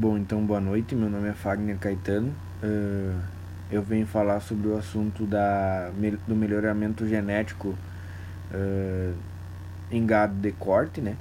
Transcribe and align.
Bom, 0.00 0.16
então 0.16 0.42
boa 0.42 0.62
noite, 0.62 0.94
meu 0.94 1.10
nome 1.10 1.28
é 1.28 1.34
Fagner 1.34 1.76
Caetano. 1.76 2.34
Uh, 2.62 3.20
eu 3.70 3.82
venho 3.82 4.06
falar 4.06 4.40
sobre 4.40 4.68
o 4.68 4.78
assunto 4.78 5.26
da, 5.26 5.90
do 6.26 6.34
melhoramento 6.34 7.06
genético 7.06 7.76
uh, 8.50 9.14
em 9.90 10.06
gado 10.06 10.32
de 10.36 10.52
corte, 10.52 11.02
né? 11.02 11.18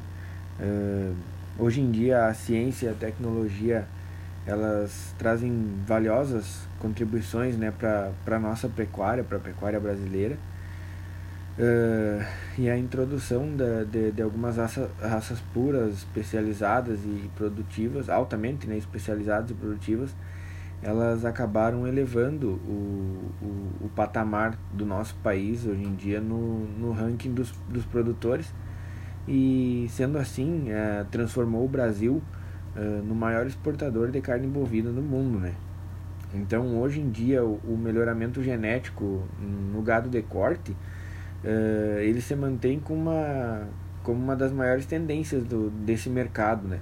Uh, 0.61 1.13
hoje 1.57 1.81
em 1.81 1.91
dia 1.91 2.27
a 2.27 2.33
ciência 2.33 2.85
e 2.85 2.89
a 2.89 2.93
tecnologia 2.93 3.85
elas 4.47 5.13
trazem 5.17 5.75
valiosas 5.85 6.65
contribuições 6.79 7.57
né, 7.57 7.73
para 7.77 8.37
a 8.37 8.39
nossa 8.39 8.69
pecuária, 8.69 9.25
para 9.25 9.39
a 9.39 9.41
pecuária 9.41 9.77
brasileira. 9.77 10.37
Uh, 11.59 12.25
e 12.57 12.69
a 12.69 12.77
introdução 12.77 13.53
da, 13.53 13.83
de, 13.83 14.13
de 14.13 14.21
algumas 14.21 14.55
raça, 14.55 14.89
raças 15.01 15.41
puras, 15.53 15.93
especializadas 15.93 17.01
e 17.03 17.29
produtivas, 17.35 18.07
altamente 18.09 18.65
né, 18.65 18.77
especializadas 18.77 19.51
e 19.51 19.53
produtivas, 19.53 20.15
elas 20.81 21.25
acabaram 21.25 21.85
elevando 21.85 22.51
o, 22.65 23.33
o, 23.41 23.85
o, 23.85 23.91
patamar 23.93 24.57
do 24.71 24.85
nosso 24.85 25.13
país 25.15 25.65
hoje 25.65 25.83
em 25.83 25.93
dia 25.95 26.21
no, 26.21 26.65
no 26.77 26.93
ranking 26.93 27.33
dos, 27.33 27.51
dos 27.67 27.83
produtores 27.83 28.53
e 29.27 29.85
sendo 29.89 30.17
assim 30.17 30.69
uh, 30.71 31.03
transformou 31.11 31.65
o 31.65 31.67
Brasil 31.67 32.23
uh, 32.73 33.03
no 33.03 33.13
maior 33.13 33.45
exportador 33.45 34.11
de 34.11 34.21
carne 34.21 34.47
bovina 34.47 34.89
do 34.91 35.01
mundo, 35.01 35.37
né? 35.37 35.53
Então 36.33 36.79
hoje 36.79 37.01
em 37.01 37.09
dia 37.09 37.43
o, 37.43 37.59
o 37.65 37.77
melhoramento 37.77 38.41
genético 38.41 39.27
no 39.73 39.81
gado 39.81 40.07
de 40.07 40.21
corte 40.21 40.73
uh, 41.43 41.99
ele 41.99 42.21
se 42.21 42.35
mantém 42.35 42.79
com 42.79 42.93
uma, 42.93 43.67
como 44.03 44.21
uma 44.21 44.35
das 44.35 44.51
maiores 44.51 44.85
tendências 44.85 45.43
do, 45.43 45.69
desse 45.69 46.09
mercado, 46.09 46.67
né? 46.67 46.79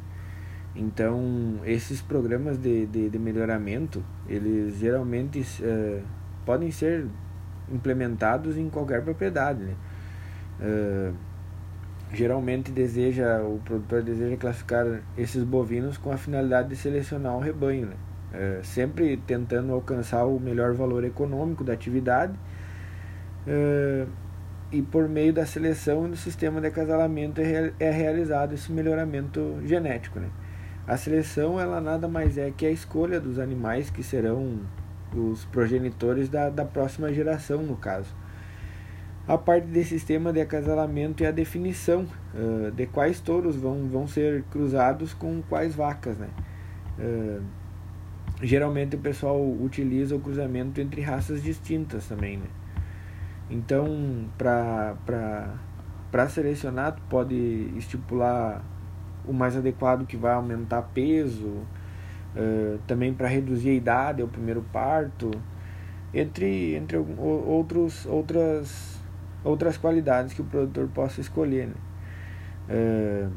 Então, 0.75 1.59
esses 1.65 2.01
programas 2.01 2.57
de, 2.57 2.85
de, 2.85 3.09
de 3.09 3.19
melhoramento, 3.19 4.03
eles 4.29 4.77
geralmente 4.77 5.39
uh, 5.39 6.03
podem 6.45 6.69
ser 6.69 7.07
implementados 7.71 8.57
em 8.57 8.69
qualquer 8.69 9.03
propriedade, 9.03 9.63
né? 9.63 9.73
Uh, 10.59 11.13
geralmente 12.13 12.71
deseja 12.71 13.41
o 13.41 13.59
produtor 13.65 14.01
deseja 14.01 14.37
classificar 14.37 15.01
esses 15.17 15.43
bovinos 15.43 15.97
com 15.97 16.11
a 16.11 16.17
finalidade 16.17 16.69
de 16.69 16.75
selecionar 16.75 17.35
o 17.35 17.39
rebanho, 17.39 17.87
né? 17.87 17.95
Uh, 18.33 18.63
sempre 18.63 19.17
tentando 19.17 19.73
alcançar 19.73 20.25
o 20.25 20.39
melhor 20.39 20.73
valor 20.73 21.03
econômico 21.03 21.63
da 21.63 21.73
atividade 21.73 22.33
e 24.71 24.81
por 24.81 25.07
meio 25.07 25.31
da 25.33 25.45
seleção 25.45 26.07
e 26.07 26.11
do 26.11 26.17
sistema 26.17 26.59
de 26.59 26.67
acasalamento 26.67 27.39
é, 27.39 27.71
é 27.79 27.89
realizado 27.89 28.53
esse 28.53 28.71
melhoramento 28.71 29.59
genético. 29.65 30.19
Né? 30.19 30.29
A 30.85 30.97
seleção 30.97 31.59
ela 31.59 31.79
nada 31.79 32.07
mais 32.07 32.37
é 32.37 32.51
que 32.51 32.65
a 32.65 32.71
escolha 32.71 33.19
dos 33.19 33.39
animais 33.39 33.89
que 33.89 34.03
serão 34.03 34.59
os 35.13 35.45
progenitores 35.45 36.29
da, 36.29 36.49
da 36.49 36.65
próxima 36.65 37.13
geração, 37.13 37.63
no 37.63 37.77
caso. 37.77 38.13
A 39.27 39.37
parte 39.37 39.67
desse 39.67 39.89
sistema 39.89 40.31
de 40.31 40.39
acasalamento 40.39 41.23
é 41.23 41.27
a 41.27 41.31
definição 41.31 42.07
uh, 42.33 42.71
de 42.71 42.85
quais 42.85 43.19
touros 43.19 43.57
vão, 43.57 43.87
vão 43.87 44.07
ser 44.07 44.43
cruzados 44.43 45.13
com 45.13 45.41
quais 45.41 45.75
vacas. 45.75 46.17
Né? 46.17 46.29
Uh, 46.97 47.41
geralmente 48.41 48.95
o 48.95 48.99
pessoal 48.99 49.41
utiliza 49.41 50.15
o 50.15 50.19
cruzamento 50.19 50.79
entre 50.79 51.01
raças 51.01 51.43
distintas 51.43 52.07
também. 52.07 52.37
Né? 52.37 52.47
Então, 53.49 54.25
para 54.37 54.95
selecionar, 56.29 56.93
tu 56.93 57.01
pode 57.09 57.71
estipular 57.77 58.61
o 59.25 59.33
mais 59.33 59.55
adequado 59.55 60.05
que 60.05 60.17
vai 60.17 60.33
aumentar 60.33 60.81
peso, 60.93 61.47
uh, 61.47 62.79
também 62.85 63.13
para 63.13 63.27
reduzir 63.27 63.69
a 63.69 63.73
idade, 63.73 64.21
o 64.23 64.27
primeiro 64.27 64.61
parto, 64.73 65.31
entre, 66.13 66.75
entre 66.75 66.97
outros, 66.97 68.05
outras, 68.05 69.01
outras 69.43 69.77
qualidades 69.77 70.33
que 70.33 70.41
o 70.41 70.45
produtor 70.45 70.87
possa 70.93 71.21
escolher. 71.21 71.67
Né? 71.67 71.73
Uh, 72.69 73.31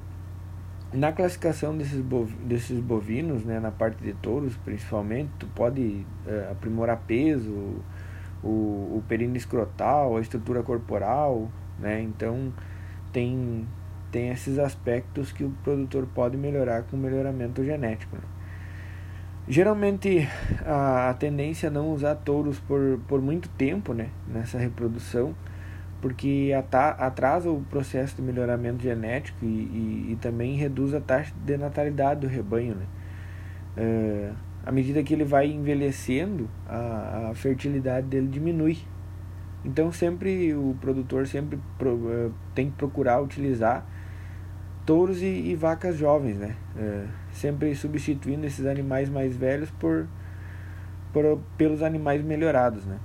na 0.93 1.13
classificação 1.13 1.77
desses, 1.77 2.03
desses 2.45 2.81
bovinos, 2.81 3.45
né, 3.45 3.61
na 3.61 3.71
parte 3.71 4.03
de 4.03 4.13
touros 4.15 4.57
principalmente, 4.65 5.31
tu 5.39 5.47
pode 5.47 6.05
uh, 6.27 6.51
aprimorar 6.51 7.01
peso, 7.07 7.77
o, 8.43 9.03
o 9.09 9.15
escrotal, 9.35 10.17
a 10.17 10.21
estrutura 10.21 10.63
corporal, 10.63 11.51
né? 11.79 12.01
Então 12.01 12.53
tem, 13.13 13.67
tem 14.11 14.31
esses 14.31 14.59
aspectos 14.59 15.33
que 15.33 15.45
o 15.45 15.51
produtor 15.63 16.07
pode 16.15 16.37
melhorar 16.37 16.83
com 16.83 16.97
melhoramento 16.97 17.65
genético. 17.65 18.17
Né? 18.17 18.23
Geralmente 19.49 20.29
a, 20.65 21.11
a 21.11 21.15
tendência 21.15 21.67
é 21.67 21.71
não 21.71 21.93
usar 21.93 22.15
touros 22.15 22.59
por, 22.61 23.01
por 23.09 23.21
muito 23.21 23.49
tempo 23.51 23.93
né? 23.93 24.09
nessa 24.29 24.59
reprodução, 24.59 25.35
porque 26.01 26.51
atrasa 26.99 27.51
o 27.51 27.61
processo 27.69 28.17
de 28.17 28.23
melhoramento 28.23 28.83
genético 28.83 29.45
e, 29.45 29.47
e, 29.47 30.13
e, 30.13 30.19
também 30.21 30.57
reduz 30.57 30.95
a 30.95 31.01
taxa 31.01 31.35
de 31.45 31.57
natalidade 31.59 32.21
do 32.21 32.27
rebanho. 32.27 32.75
Né? 32.75 32.87
Uh, 33.77 34.50
à 34.65 34.71
medida 34.71 35.03
que 35.03 35.15
ele 35.15 35.25
vai 35.25 35.47
envelhecendo, 35.51 36.49
a, 36.69 37.29
a 37.31 37.35
fertilidade 37.35 38.07
dele 38.07 38.29
diminui. 38.29 38.79
Então 39.65 39.93
sempre 39.93 40.55
o 40.55 40.77
produtor 40.81 41.27
sempre 41.27 41.59
pro, 41.79 41.95
uh, 41.95 42.35
tem 42.55 42.71
que 42.71 42.77
procurar 42.77 43.21
utilizar 43.21 43.87
touros 44.87 45.23
e, 45.23 45.27
e 45.27 45.55
vacas 45.55 45.97
jovens, 45.97 46.37
né? 46.37 46.57
Uh, 46.77 47.09
sempre 47.33 47.75
substituindo 47.75 48.47
esses 48.47 48.67
animais 48.67 49.09
mais 49.09 49.37
velhos 49.37 49.71
por, 49.73 50.07
por 51.13 51.39
pelos 51.57 51.83
animais 51.83 52.23
melhorados, 52.23 52.85
né? 52.87 52.99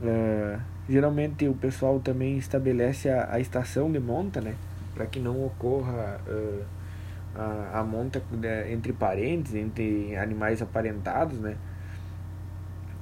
Uh, 0.00 0.60
geralmente 0.88 1.46
o 1.48 1.54
pessoal 1.54 2.00
também 2.00 2.38
estabelece 2.38 3.08
a, 3.08 3.34
a 3.34 3.40
estação 3.40 3.90
de 3.90 4.00
monta, 4.00 4.40
né? 4.40 4.54
Para 4.94 5.06
que 5.06 5.20
não 5.20 5.44
ocorra 5.44 6.20
a, 7.72 7.82
monta 7.84 8.22
né, 8.30 8.72
entre 8.72 8.92
parentes, 8.92 9.54
entre 9.54 10.16
animais 10.16 10.62
aparentados, 10.62 11.38
né? 11.38 11.56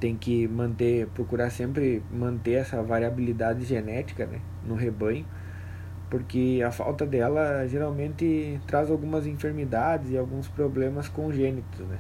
Tem 0.00 0.16
que 0.16 0.46
manter, 0.48 1.06
procurar 1.08 1.50
sempre 1.50 2.02
manter 2.12 2.54
essa 2.54 2.82
variabilidade 2.82 3.64
genética 3.64 4.26
né, 4.26 4.40
no 4.64 4.74
rebanho, 4.74 5.24
porque 6.10 6.62
a 6.66 6.70
falta 6.70 7.06
dela 7.06 7.66
geralmente 7.68 8.60
traz 8.66 8.90
algumas 8.90 9.26
enfermidades 9.26 10.10
e 10.10 10.18
alguns 10.18 10.48
problemas 10.48 11.08
congênitos, 11.08 11.80
né? 11.86 11.98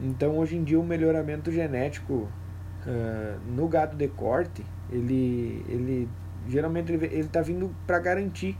Então 0.00 0.36
hoje 0.38 0.56
em 0.56 0.64
dia 0.64 0.78
o 0.78 0.84
melhoramento 0.84 1.50
genético 1.52 2.28
uh, 2.86 3.40
no 3.46 3.68
gado 3.68 3.96
de 3.96 4.08
corte, 4.08 4.64
ele, 4.90 5.64
ele 5.68 6.08
geralmente 6.48 6.92
ele 6.92 7.06
está 7.20 7.40
vindo 7.40 7.74
para 7.86 7.98
garantir 8.00 8.58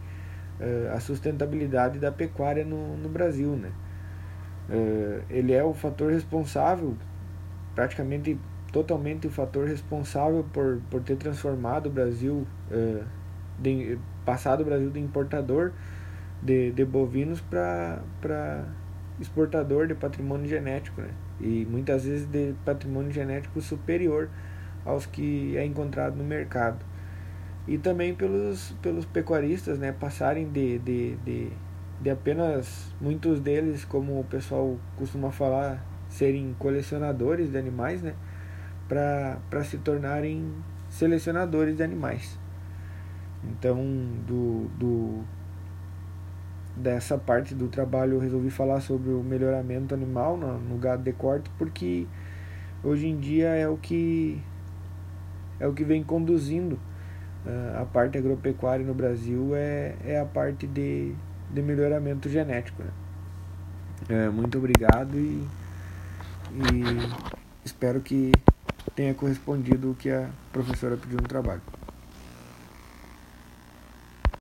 uh, 0.60 0.94
a 0.94 1.00
sustentabilidade 1.00 1.98
da 1.98 2.12
pecuária 2.12 2.64
no, 2.64 2.96
no 2.96 3.08
Brasil. 3.08 3.50
Né? 3.50 3.70
Uh, 4.68 5.22
ele 5.30 5.52
é 5.52 5.62
o 5.62 5.74
fator 5.74 6.10
responsável, 6.10 6.96
praticamente 7.74 8.38
totalmente 8.72 9.26
o 9.26 9.30
fator 9.30 9.66
responsável 9.66 10.44
por, 10.52 10.80
por 10.90 11.02
ter 11.02 11.16
transformado 11.16 11.86
o 11.86 11.90
Brasil, 11.90 12.46
uh, 12.70 13.04
de, 13.58 13.98
passado 14.24 14.62
o 14.62 14.64
Brasil 14.64 14.90
de 14.90 15.00
importador 15.00 15.72
de, 16.42 16.72
de 16.72 16.84
bovinos 16.84 17.40
para 17.40 18.64
exportador 19.20 19.86
de 19.86 19.94
patrimônio 19.94 20.46
genético, 20.48 21.00
né? 21.00 21.10
e 21.40 21.66
muitas 21.70 22.04
vezes 22.04 22.26
de 22.26 22.54
patrimônio 22.64 23.12
genético 23.12 23.60
superior 23.60 24.28
aos 24.84 25.06
que 25.06 25.56
é 25.56 25.64
encontrado 25.64 26.16
no 26.16 26.24
mercado 26.24 26.84
e 27.66 27.78
também 27.78 28.14
pelos, 28.14 28.74
pelos 28.82 29.06
pecuaristas 29.06 29.78
né, 29.78 29.92
passarem 29.92 30.48
de, 30.50 30.78
de, 30.80 31.16
de, 31.16 31.50
de 32.00 32.10
apenas 32.10 32.94
muitos 33.00 33.40
deles, 33.40 33.84
como 33.84 34.20
o 34.20 34.24
pessoal 34.24 34.76
costuma 34.96 35.30
falar, 35.30 35.84
serem 36.08 36.54
colecionadores 36.58 37.50
de 37.50 37.58
animais, 37.58 38.02
né, 38.02 38.14
para 38.86 39.64
se 39.64 39.78
tornarem 39.78 40.52
selecionadores 40.90 41.76
de 41.76 41.82
animais. 41.82 42.38
Então, 43.42 43.82
do, 44.26 44.68
do, 44.78 45.24
dessa 46.76 47.16
parte 47.16 47.54
do 47.54 47.68
trabalho, 47.68 48.14
eu 48.14 48.20
resolvi 48.20 48.50
falar 48.50 48.80
sobre 48.80 49.10
o 49.10 49.22
melhoramento 49.22 49.94
animal 49.94 50.36
no, 50.36 50.58
no 50.58 50.76
gado 50.76 51.02
de 51.02 51.12
corte, 51.12 51.50
porque 51.56 52.06
hoje 52.82 53.06
em 53.06 53.18
dia 53.18 53.48
é 53.48 53.66
o 53.68 53.76
que 53.76 54.40
é 55.58 55.66
o 55.66 55.72
que 55.72 55.84
vem 55.84 56.02
conduzindo 56.02 56.78
a 57.80 57.84
parte 57.84 58.16
agropecuária 58.16 58.84
no 58.84 58.94
Brasil 58.94 59.54
é, 59.54 59.94
é 60.04 60.20
a 60.20 60.24
parte 60.24 60.66
de, 60.66 61.14
de 61.50 61.62
melhoramento 61.62 62.28
genético. 62.28 62.82
Né? 62.82 62.90
É, 64.08 64.28
muito 64.28 64.58
obrigado 64.58 65.16
e, 65.16 65.46
e 66.52 66.82
espero 67.64 68.00
que 68.00 68.32
tenha 68.94 69.14
correspondido 69.14 69.90
o 69.90 69.94
que 69.94 70.10
a 70.10 70.28
professora 70.52 70.96
pediu 70.96 71.18
no 71.20 71.28
trabalho. 71.28 71.62